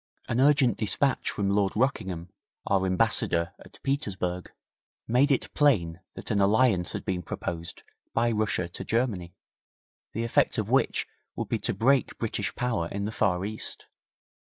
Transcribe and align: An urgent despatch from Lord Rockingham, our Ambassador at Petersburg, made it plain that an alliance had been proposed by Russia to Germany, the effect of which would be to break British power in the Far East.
An 0.27 0.39
urgent 0.41 0.77
despatch 0.79 1.29
from 1.29 1.51
Lord 1.51 1.73
Rockingham, 1.75 2.29
our 2.65 2.87
Ambassador 2.87 3.53
at 3.63 3.77
Petersburg, 3.83 4.51
made 5.07 5.31
it 5.31 5.53
plain 5.53 5.99
that 6.15 6.31
an 6.31 6.41
alliance 6.41 6.93
had 6.93 7.05
been 7.05 7.21
proposed 7.21 7.83
by 8.11 8.31
Russia 8.31 8.67
to 8.67 8.83
Germany, 8.83 9.35
the 10.13 10.23
effect 10.23 10.57
of 10.57 10.71
which 10.71 11.05
would 11.35 11.49
be 11.49 11.59
to 11.59 11.75
break 11.75 12.17
British 12.17 12.55
power 12.55 12.87
in 12.87 13.05
the 13.05 13.11
Far 13.11 13.45
East. 13.45 13.85